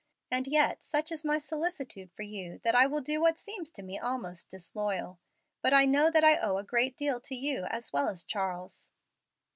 [0.31, 3.83] And yet such is my solicitude for you that I will do what seems to
[3.83, 5.19] me almost disloyal.
[5.61, 8.89] But I know that I owe a great deal to you as well as Charles."